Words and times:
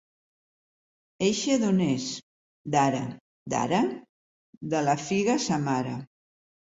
Eixe 1.25 1.57
d'on 1.63 1.83
és? 1.87 2.07
/ 2.39 2.67
—D'Are. 2.75 3.03
/ 3.27 3.51
—D'Are? 3.55 3.83
/ 4.27 4.69
—De 4.73 4.83
la 4.89 4.97
figa 5.07 5.37
sa 5.49 5.61
mare. 5.71 5.95